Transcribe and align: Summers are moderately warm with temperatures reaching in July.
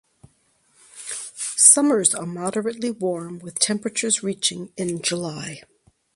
Summers 1.57 2.15
are 2.15 2.25
moderately 2.25 2.89
warm 2.89 3.37
with 3.37 3.59
temperatures 3.59 4.23
reaching 4.23 4.73
in 4.75 4.99
July. 5.03 5.61